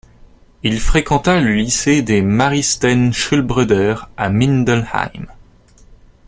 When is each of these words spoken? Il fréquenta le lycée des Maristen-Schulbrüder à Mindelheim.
Il 0.63 0.79
fréquenta 0.79 1.39
le 1.39 1.53
lycée 1.53 2.01
des 2.01 2.23
Maristen-Schulbrüder 2.23 3.97
à 4.17 4.29
Mindelheim. 4.31 5.27